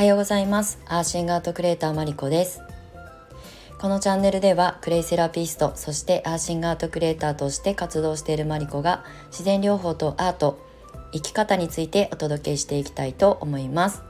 [0.00, 0.78] はようございます。
[0.86, 2.62] アーシングアートクリエイターマリコです。
[3.78, 10.58] このチャンネルではクレイセラピストそしてアーシングアートクリエイターとして活動しているマリコが自然療法とアート
[11.12, 14.02] 生き方についてお届けしていきたいと思います。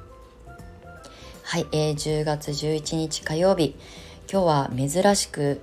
[1.43, 3.75] はい、えー、10月11日火曜日。
[4.31, 5.61] 今日は珍しく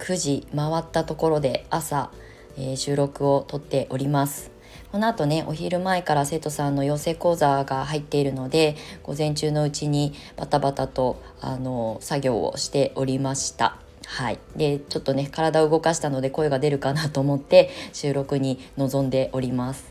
[0.00, 2.10] 9時回ったところで朝、
[2.58, 4.55] えー、収録をとっております。
[4.96, 13.76] この後ねお昼前から生徒さんの養成講座が入っているので午前中のうちにバタバタとあの作業をしておりました。
[14.06, 19.84] はい、でちょっとね体を動かしたので声が出るかなと思って収録に臨んでおります。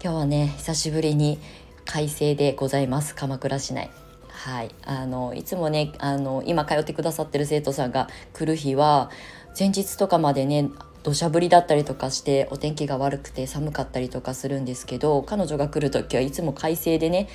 [0.00, 1.40] 今日はね久しぶりに
[1.84, 3.16] 快晴でございます。
[3.16, 3.90] 鎌倉市内。
[4.28, 9.10] はい、あのいつもねあの今通ってくださってる生徒さんが来る日は
[9.58, 10.70] 前日とかまでね
[11.02, 17.28] 土砂降りだったりとかしてお天気が悪くて寒かったりとかするんですけど彼女が来る時はいつも快晴でね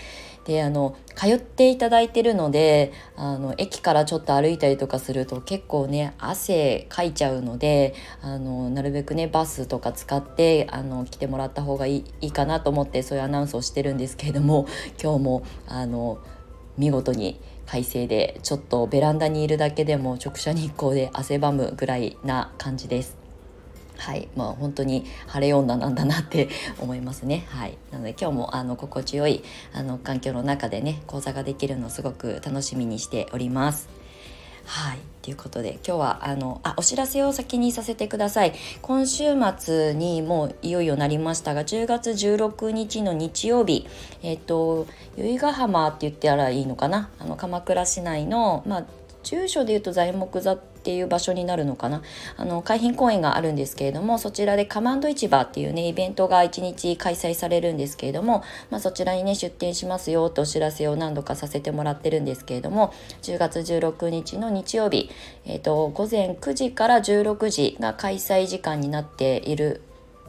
[0.45, 14.67] であの通っていただいてるのであの駅からちょっと歩いたりとかすると結構ね汗かいちゃうのであのなるべくねバスとか使ってあの来てもらった方がいいいいかなと思ってそういうアナウンスをしてるんですけれども
[15.01, 16.19] 今日もあの
[16.77, 23.24] 見事に快晴でちょっとベランダにいるだけでも直射日光で汗ばむぐらいな感じです。
[23.97, 24.27] はい。
[24.35, 27.45] まあ本当に晴れ女なんだなって 思いますね。
[27.49, 27.77] はい。
[27.91, 29.43] なので今日もあの心地よい
[29.73, 33.87] あの環境の中でね講座ができるのをすごく楽しみにしております。
[34.65, 34.99] はい。
[35.21, 38.53] ということで今日はあのあお知らせを先にさせてください。
[38.81, 43.87] 今週末にもういよいよなりましたが10月16日の日曜日。
[44.23, 44.87] えっ、と
[45.17, 47.09] 由比ヶ浜って言ったらいいのかな？
[47.19, 48.85] あの鎌倉市内のまあ
[49.23, 52.03] 住所でいうと材木座ってていう場所になるのかな
[52.37, 62.93] あの海浜公園があるんですけれどもそちらでカマンド市場っていうねイベントが1日開催されるんですけれども、まあ、そちらにね出店しますよってお知らせを何度かさせてもらってるんですけれども
[63.23, 65.09] 10月16日の日曜日、
[65.45, 69.81] えーと、午前9時から16時が開催時間になっている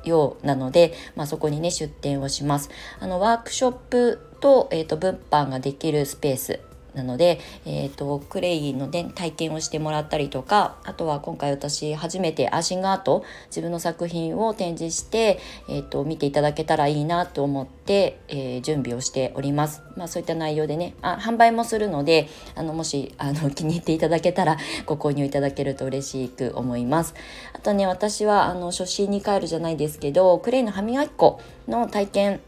[0.05, 2.71] ようなので、まあ、そこにね出店をします。
[3.01, 6.61] あのワークショップと,、えーと物販ができるスペース
[6.97, 19.83] なので、えーと、クレイの、ね、体験をしてもらったりとかあとは今回私初めてアーシングアート自分の作品を展示して、えーと、見ていただけたらいいなと思って、えー、準備をしております。
[19.95, 27.15] まあ、そういった内容でねあ販売もするのであのもしあの 気に入っていただけたらご購入いただけると嬉しく思います。
[27.53, 32.41] あとね私はあの初心に帰るじゃないですけどクレイの歯磨き粉の体験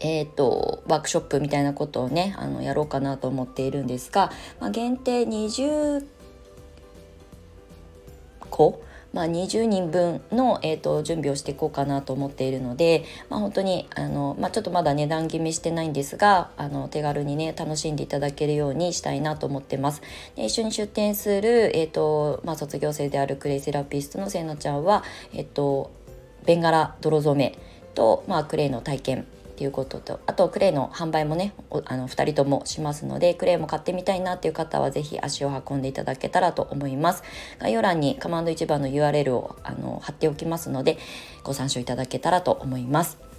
[0.00, 6.04] えーと、ワークショップみたいなことをねあのやろうかなと思っているんですが、まあ、限定20
[8.50, 20.02] 個まあ、20人分の、えーと、準備をしていこうかなと思っているので、まあ、本当にあの、まあ、ちょっとまだ値段決めしてないんですがあの手軽にね楽しんでいただけるようにしたいなと思ってます。
[20.36, 25.90] で一緒に出店する、えーとまあ、卒業生であるクレイセラピストのせいなちゃんは、えーと
[26.46, 27.58] ベンガラ泥染め
[27.94, 29.26] と、まあ、クレイの体験
[29.60, 31.52] ていうこととあとクレイの販売もね
[31.84, 37.22] あの2人ともしますのでクレイも買ってみたいなっていう方は是非足を運んでいただけたらと思います。
[37.58, 40.96] 概要欄にカマンド1番の URL をあの貼っておきますので
[41.44, 43.29] ご参照いただけたらと思います。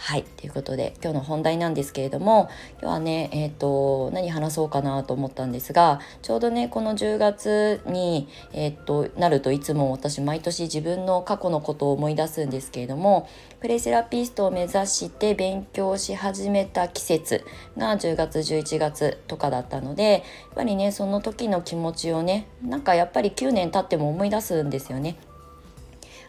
[0.00, 0.22] はい。
[0.22, 2.48] ということで、今日の本題なんですけれども、
[2.80, 13.28] 今日はね、え、ー、と、何話そうかなと思ったんですが、ちょうどね、この10月に、え、ー、と、なるといつも私、毎年自分の過去のことを思い出すんですけれども、
[13.60, 17.44] プレセラピストを目指して勉強し始めた季節
[17.76, 20.22] が10月、11月とかだったので、やっ
[20.54, 25.16] ぱりね、その時の気持ちをね、なんかやっぱり9年経っても思い出すんですよね。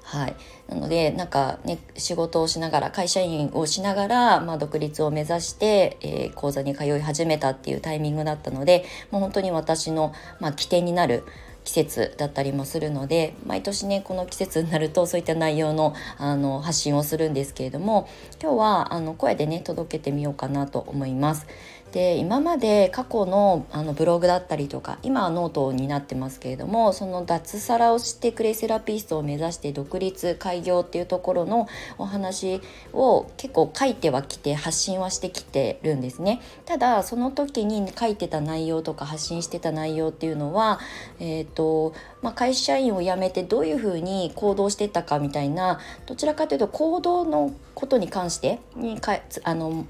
[0.10, 0.36] はい、
[0.68, 11.26] なのでなんかね仕事をしながら会社員をしながら、まあ、独立を目指して、えー、講座に通い始めたっていうタイミングだったのでもう本当に私の、まあ、起点になる
[11.64, 18.10] 季節だったりもするので毎年ねこの季節になるとそういった内容のあの発信をするんですけれども
[18.42, 21.46] 今日はあの声でね届けてみようかなと思います。
[21.92, 32.62] で今まで過去のあのブログだったりとか今はノートになってますけれどもその脱サラをしてクレイセラピストを目指して独立開業っていうところのお話
[32.94, 36.42] を結構書いてはきて発信はしてきてるんですね。
[36.66, 40.80] ただその時に書いてた内容とか発信してた内容っていうのは、
[41.20, 49.86] えーとまあ、会社員を辞めてどういうふうに行動してたかみたいなどちらかというと行動のことに関してにかあの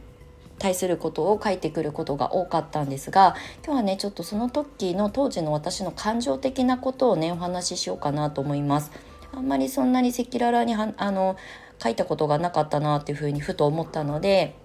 [0.60, 3.36] 対することを書いてくることが多かったんですが
[3.66, 8.92] 今日はねちょっとその時の当時の私の感情的なことをねお話ししようかなと思います。
[9.32, 11.38] あんまりそんなに赤裸々にあの
[11.82, 14.56] 書いたことがなかったなっていうふうにふと思ったので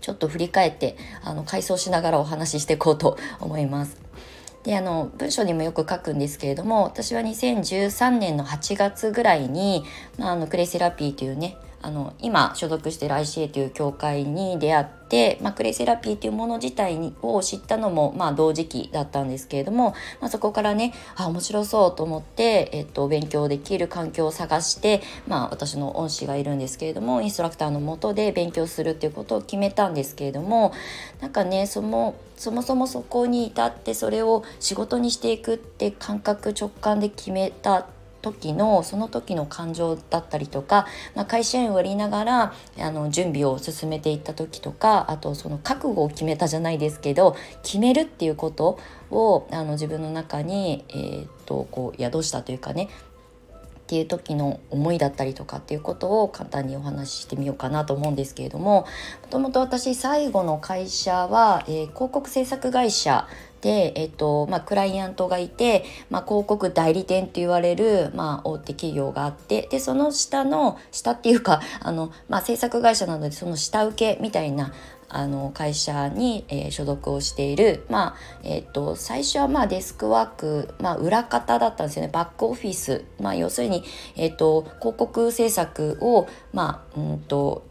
[0.00, 4.00] ちょっと振り返ってあの回想しながらお話ししていこうと思います。
[4.64, 9.84] であの文章にもよく書くんですけれども私は2013年の8月ぐらいに、
[10.18, 30.72] まあ、あのクレイセラピーというねあの今所属してる ICA という協会に出会って、まあ、クレイセラピーというもの自体を知ったのも、まあ、同時期だったんですけれども、まあ、そこからねあ面白そうと思って、えっと、勉強できる環境を探して、まあ、私の恩師がいるんですけれどもインストラクターのもとで勉強するっていうことを決めたんですけれども
[31.20, 37.86] なんかねそのそもそもそこに至ってそれを仕事にしていくって感覚直感で決めた
[38.20, 48.78] 時のその時の感情だったりとか、まあ、会社員をやりながらあの準備を進めていった時とかあとその覚悟を決めたじゃないですけど決めるっていうこと
[49.10, 52.88] をあの自分の中に、えー、っとこう宿したというかね
[53.88, 58.82] っていう時の思いだったりとかっていうことを簡単にお話ししてみようかなと思うんですけれども
[59.22, 63.26] もともと私最後の会社は、えー、広告制作会社
[63.62, 74.74] で、えっとまあ、クライアントがいて、まあ、広告代理店と言われる、まあ、大手企業があってでその下の下っていうかあの、まあ、制作会社なのでその下請けみたいな
[75.08, 83.84] あの会社に、えー、所属をしている、まあえーと、最初はまあデスクワーク、まあ、裏方だったんですよねバックオフィス、まあ、要するに、
[84.16, 87.66] えーと、広告制作を、まあうんと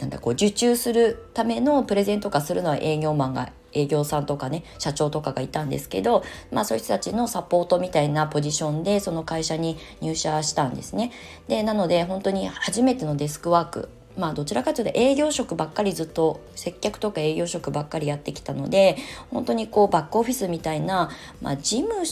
[0.00, 11.12] なんだこう受注するためのプレゼント化するのは営業マンが営業さんとかね社長とかがいたんですけど、まあ、そういう人たちのサポートみたいなポジションでその会社に入社したんですね。
[11.48, 18.96] でなので本当に初めてのデスクワークまあどちらかというと営業職ばっかりずっと接客とか営業職ばっかりやってきたので
[19.30, 21.10] 本当にこうバックオフィスみたいな、
[21.40, 22.04] まあ、事務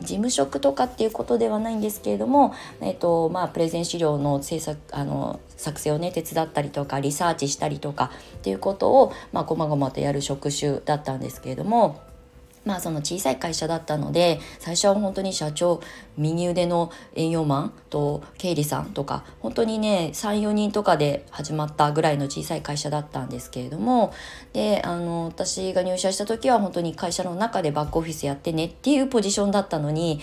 [0.00, 2.52] 事務職とかっていうことではないんですけれども、
[2.82, 12.00] えっとまあ、プレゼン資料の制作あの作成をね手伝ったりとかリサーチしたりとかっていうことをまあこまごまとやる職種だったんですけれども。
[12.66, 15.80] まあその小さい会社だったので最初は本当に社長
[16.18, 24.12] 右腕の営業マンと経理さんとか本当にね34人とかで始まったぐらいの小さい会社だったんですけれども
[24.52, 30.20] であの私が入社した時は本当に会社の中でバックオフィスやってねっていうポジションだったのに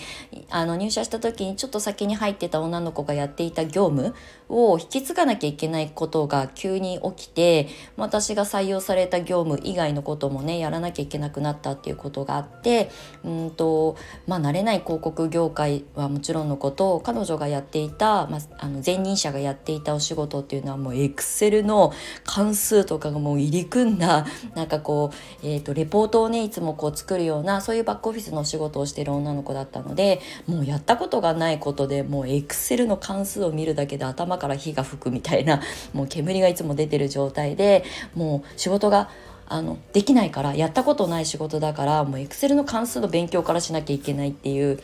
[0.50, 4.14] あの入社した時にちょっと先に入ってた女の子がやっていた業務
[4.48, 12.90] を引き継がなきゃいけないことが急に起きて私が採用された業務以外のこともねやらなきゃいけなくなったっていうことがあって
[13.24, 13.96] うんと
[14.26, 21.92] まあ慣れない広告業界はもちろんのこと彼女がやっていた、まあ、あの前任者がやっていたお仕事っていうのはもうエクセルの
[22.24, 35.60] 関数とかがもう入り組んだ なんかこう、えーと、レポートをねいつもこう作るようなそういうバックオフィスのお仕事をしてる女の子だったのでもうやったことがないことでもうエクセルの関数を見るだけで頭から火が吹くみたいな
[35.92, 37.84] もう煙がいつも出てる状態で
[38.14, 39.08] もう仕事が
[39.46, 44.80] あのできないからやったことない仕事だからもうエクセルの関数の勉強からしなきゃいけないっていう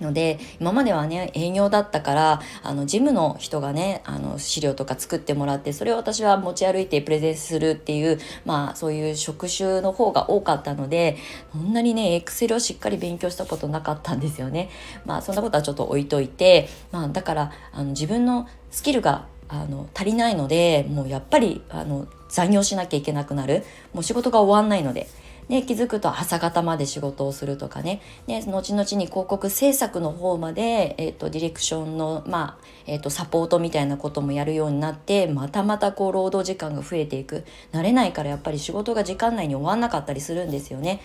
[0.00, 11.16] ので今まではね営業だったからあのジムの人がねあの資料とか作ってもらってそれを私は持ち歩いてプレゼンするっていうまあそういう職種の方が多かったので
[11.52, 14.70] そんなにねエクセルをしっかり勉強したことなかったんですよね。
[15.04, 25.06] まあそんなことはちょっと置いといて、まあ、だからあの自分のスキルがあの足りないのでもうやっぱりあの残業しなきゃいけなくなるもう仕事が終わんないので。
[25.48, 41.00] で気づくと朝方まで仕事をするとかねで後々に広告制作の方まで、えーと、ディレクションの、まあえーと、サポートみたいなこともやるようになってまたまたこう労働時間が増えていく慣れないからやっぱり仕事が時間内に終わんなかったりするんですよね。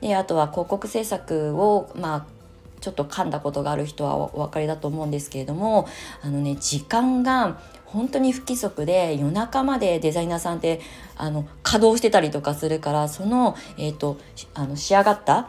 [0.00, 2.41] であとは広告制作をまあ
[2.82, 5.88] ちょっと噛んだことがある人はお分かりだと思うんですけれども
[6.22, 10.80] あのね時間が本当に不規則で夜中までデザイナーさんって
[11.16, 14.18] あの稼働してたりとかするからその,、えーと、
[14.54, 15.48] あの仕上がった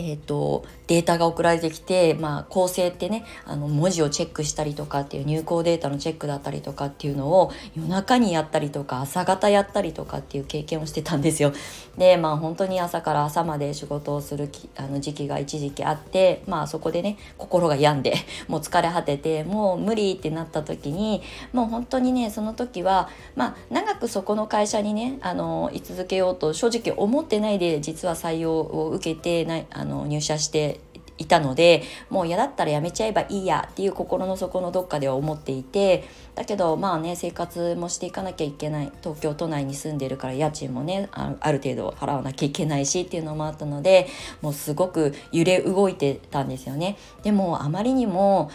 [0.00, 11.52] えーと、データが送られてきて、まあ、構成ってねあの文字をチェックしたりとかっていう入稿データのチェックだったりとかっていうのを夜中にやったりとか朝方やったりとかっていう経験をしてたんですよ。
[11.98, 18.14] でまあ本当に朝から朝まで仕事をするあの時期が一時期あってまあそこでね心が病んで
[18.48, 30.77] もう疲れ果ててもう無理ってなった時にもう本当にねその時はまあ長くそこの会社にねあの居続けようと正直思ってないで実は採用を受けてないあのの入社して
[31.18, 36.04] いたのでもう嫌だったらやめちゃえばいいやっていう心の底のどっかでは思っていて
[36.38, 44.06] だけどまあね生活もしていかなきゃいけない東京都内に住んでるから家賃もねある程度払わなきゃいけないしっていうのもあったので
[44.40, 46.96] もうすごく揺れ動いてたんですよね。
[47.24, 48.52] でもあまりにも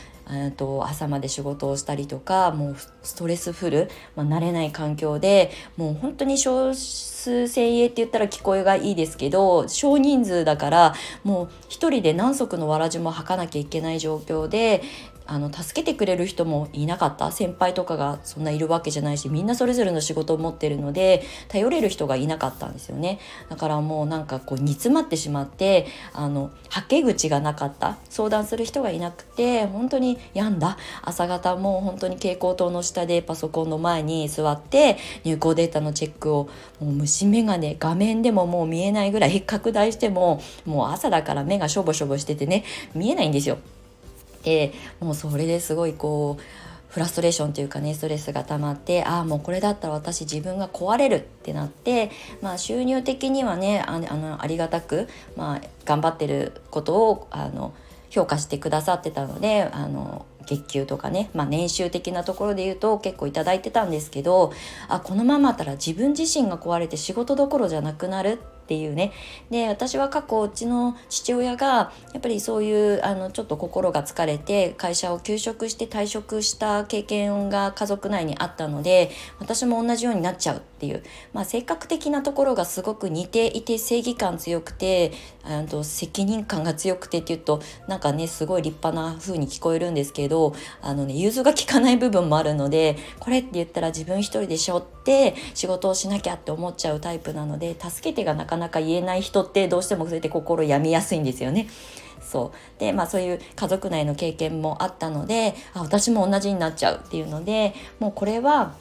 [0.56, 14.82] と、朝まで仕事をしたりとかもうストレスフル、まあ、慣れない環境でもう本当に少数精鋭って言ったら聞こえがいいですけど少人数だからもう一人で何足のわらじも履かなきゃいけない状況で
[15.26, 17.32] あの助けてくれる人もいなかった。
[17.32, 23.20] 先輩とかがそんないるわけじゃないしみんなそれぞれの仕事を持ってるので頼れる人がいなかったんですよね。
[23.50, 27.98] だからもうなんかこう煮詰まってしまってあのはけ口がなかった。
[28.10, 30.78] 相談する人がいなくて本当に病んだ。
[31.02, 36.50] 朝方もう本当に蛍光灯の下でパソコンの前に座って入稿データのチェックを
[36.80, 42.64] もう虫眼鏡画面でももう見えないぐらい拡大してももう朝だから目がしょぼしょぼしててね
[42.94, 43.58] 見えないんですよ。
[44.44, 46.44] てもうそれですごいこう
[46.94, 57.74] フラストレーションというかねストレスが溜まってああもうこれだったら私自分が壊れるってなって、まあ、収入的にはねあのありがたく、まあ、頑張ってることをあの
[58.12, 64.54] 評価してくださってたのであの月給とかね、まあ、年収的なところで言うと結構頂いてたんですけど
[64.88, 69.12] あこのままだったら自分自身が壊れて仕事どころじゃなくなるっていうね。
[69.52, 80.62] で私は過去うちの父親がやっぱりそういうあのちょっと心が疲れて会社を休職して退職した経験が家族内にあったので私も同じようになっちゃう。
[80.84, 85.14] っていう、まあ、性格的なところがすごく似ていて正義感強くて
[85.44, 101.68] あと責任感が強くてっていうとなんかねすごい立派な風に聞こえるんですけどあのね融通が利かない部分もあるのでこれって言ったら自分一人でしょって仕事をしなきゃって思っちゃうタイプなので助けてがなかなか言えない人ってどうしてもそれで心病みやすいんですよね。
[102.22, 108.74] そうでまあそういう家族内の経験もあったのであ私も同じになっちゃうっていうのでもうこれは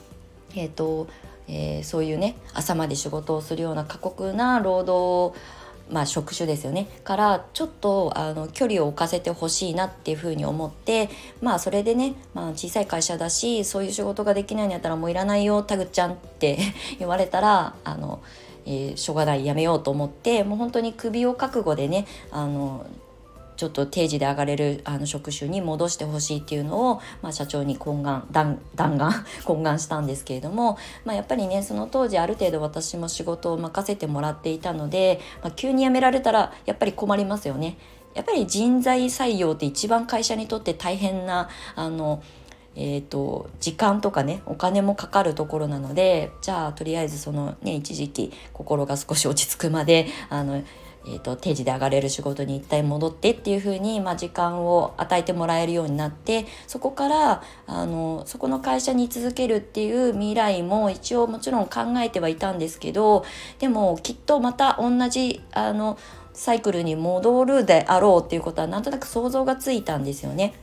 [0.55, 1.09] えっ、ー、と、
[1.49, 5.39] えー、そういうね朝まで仕事をするような過酷な労働
[5.91, 6.89] まあ、職種ですよね。
[7.05, 11.11] からちょっとあの距離を置かせてほしいなっていうふうに思って
[11.43, 16.59] まあそれでね、まあ、小さい会社だしそういう仕事ができないんやったらもういらないよタグちゃんって
[16.99, 18.21] 言われたらあの
[18.65, 22.87] えー、しょうがないやめようと思ってもう本当に首を覚悟でねあの
[23.63, 29.15] ちょっと定時で上がれるあの職種に戻してほしいっていうのを、まあ、社長に懇願弾弾丸
[29.45, 37.79] 懇願したんですけれども、まあ、やっぱりねその当時ある程度私も仕事を任せてもらっていたので、まあ、急に辞められたらやっぱり困りますよね。
[38.15, 42.21] やっぱり人材採用って一番会社にとって大変なあの
[42.75, 50.63] えーと、時間とかねお金もかかるところなのでじゃあとりあえずそのね一時期心が少し落ち着くまであの、
[51.05, 63.25] えーと、定時で上がれる仕事に一体戻ってっていう風にまに、あ、時間を与えてもらえるようになってそこからあのそこの会社に続けるっていう未来も一応もちろん考えてはいたんですけど
[63.59, 65.99] でもきっとまた同じあの
[66.35, 70.55] サイクルに戻るであろうっていうことはなんとなく想像がついたんですよね。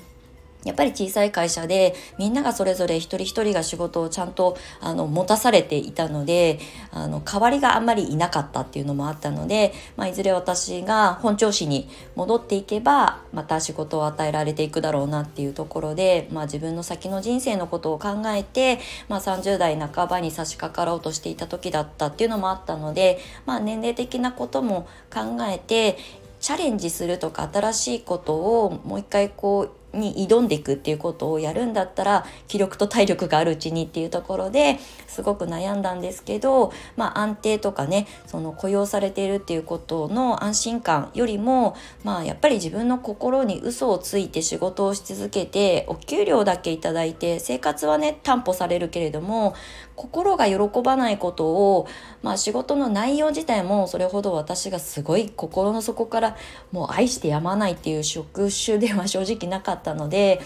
[0.65, 6.59] やっぱり小さい会社でみんながそれぞれ一人一人が仕事をちゃんとあの持たされていたので
[6.91, 25.97] あの代わりがあんまりいなかったっていうのもあったので、まあ、いずれ私が本調子に戻っていけばまた仕事を与えられていくだろうなっていうところで、まあ、自分の先の人生のことを考えて、まあ、30代半ばに差し掛かろうとしていた時だったっていうのもあったので、まあ、年齢的なことも考えて
[26.39, 49.55] チャレンジするとか新しいことをもう一回こうに挑んでいくっていうことをやるんだったら気力と体力があるうちにっていうところですごく悩んだんですけど、まあ、安定とかねその雇用されているっていうことの安心感よりも、まあ、やっぱり自分の心に嘘をついて仕事をし続けてお給料だけいただいて生活はね担保されるけれども
[49.99, 51.85] 心が喜ばないことを、
[52.23, 56.37] まあ、仕事の内容自体もそれほど私がすごい心の底から
[56.71, 60.39] もう愛してやまないっていう職種では正直なかったので。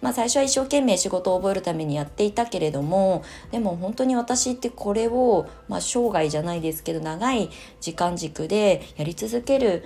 [0.00, 7.48] まあ、最初は一生懸命仕事を覚えるためにやっていたけれどもでも本当に私ってこれを、まあ、生涯じゃないですけど長い
[7.80, 9.82] 時間軸でやり続ける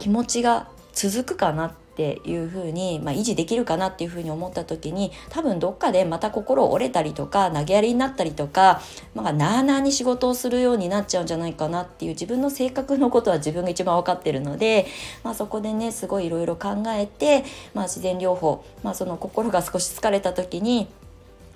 [0.00, 8.80] 気持ちが続くかなっていうふうに、まあ、維持できるかなっていうふうに思った時に多分どっかでまた心折れたりとか投げやりになったりとか、
[9.14, 14.86] まあ、なあなあに仕事をするようになっちゃうんじゃないかなっていう自分の性格のことは自分が一番分かってるので、
[15.24, 17.44] まあ、そこでねすごいいろいろ考えて、
[17.74, 20.88] まあ、自然療法、まあ、その心が少し疲れた時に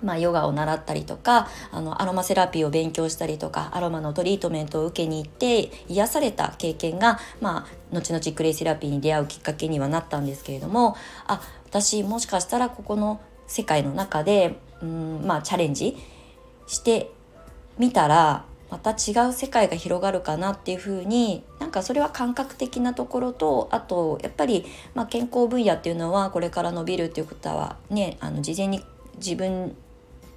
[0.05, 10.95] まあ、ヨガを習ったりとかあのアロマセラピーを勉強したりとかアロマのトリートメントを受けに行って癒された経験が、まあ、後々クレイセラピーに出会うきっかけにはなったんですけれども
[11.27, 15.97] あ私もしかしたらここの世界の中でうん、まあ、チャレンジ
[16.67, 17.11] して
[17.77, 28.83] みたらまた違う世界が広がるかなっていうふうになんかそれは感覚的なところとあとやっぱり、まあ、健康分野っていうのはこれから伸びるっていうことはねあの事前に
[29.17, 29.75] 自分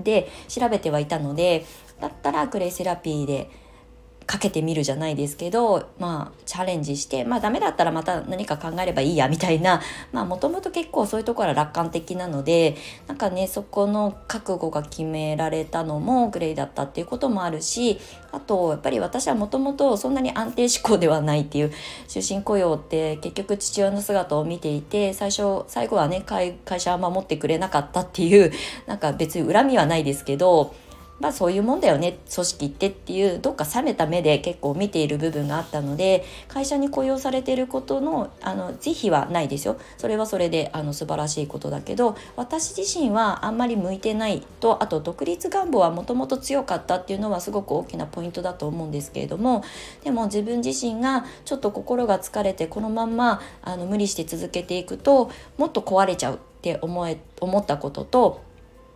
[0.00, 1.64] で調べてはいたので
[2.00, 3.50] だったらクレイセラピーで
[4.28, 9.80] かけてみるじゃないですけどまあチャレンジしてまあダメだったらまた何か考えればいいやみたいな
[10.12, 17.99] まあもともと結構そういうところは楽観的なのでなんかねそこの覚悟が決められたのもグレイだったっていうこともあるし
[18.30, 21.73] あとやっぱり私はもともとそんなに安定志向ではないっていう
[22.06, 28.52] 終身雇用って結局父親の姿を見ていて最初最後はね会社は守ってくれなかったっていう
[28.87, 30.75] なんか別に恨みはないですけど
[31.20, 39.78] まあそういうもんだよね組織ってっていうどっか冷めた目で結構見ている部分があったので会社に雇用されていることのあの是非はないですよ。
[39.96, 49.64] それはそれであの素晴らしいことだけど私自身はあんまり向いてないとあと独立願望はもともと強かったっていうのはすごく大きなポイントだと思うんですけれども
[50.04, 58.42] でも自分自身がちょっと心が疲れてこのまんまあの無理して続けていくともっと壊れちゃうって思え思ったことと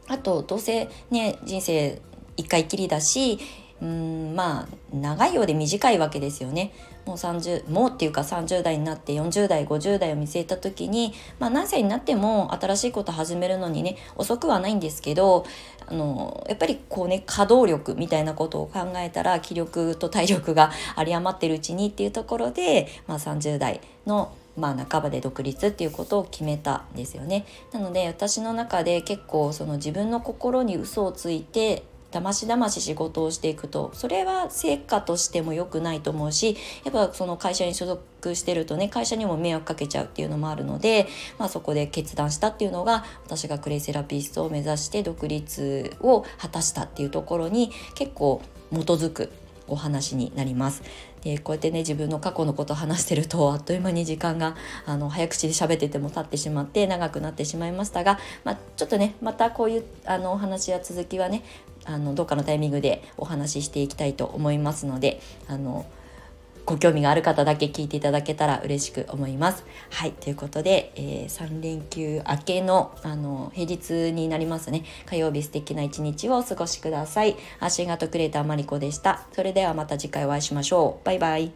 [0.09, 2.01] あとどうせね人生
[2.37, 3.39] 一回きりだし
[3.83, 6.73] うんまあ長いようで短いわけですよね。
[7.05, 15.45] もう30もうっていうか30代になって40代50代を見据えた時に、まあ、何歳になっても新しいこと始めるのにね遅くはないんですけど
[15.89, 27.47] あのやっぱりこうね稼働力みたいなことを考えたら気力と体力が有り余ってるうちにっていうところで、まあ、30代のまあ、半ばで独立っていうことを決めたんですよね。
[27.73, 49.33] なので私の中で結構その自分の心に嘘をついてだましだまし仕事をしていくとそれは成果としても良くないと思うしやっぱその会社に所属してるとね会社にも迷惑かけちゃうっていうのもあるので、まあ、そこで決断したっていうのが私がクレイセラピストを目指して独立を果たしたっていうところに結構基づく
[49.67, 50.83] お話になります。
[51.23, 61.45] でこうやってね自分の過去のことを話してるとあっという間に時間があの早口で喋ってても経ってしまって長くなってしまいましたが、まあ、ちょっとねまたこういうあのお話や続きはね
[61.85, 65.87] あのどっかのタイミングでお話ししていきたいと思いますのであの
[66.65, 69.65] ご興味がある方だけ聞いていただけたら嬉しく思います。
[69.91, 77.37] はいということで、えー、3連休明けのあの平日になりますね火曜日素敵な一日をお過ごしください。
[77.59, 79.27] アシンガートクレーターマリコでした。
[79.33, 81.05] それではまた次回お会いしましょう。
[81.05, 81.53] バイバイ。